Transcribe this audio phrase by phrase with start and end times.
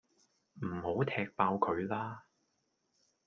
[0.63, 2.21] 唔好踢爆佢喇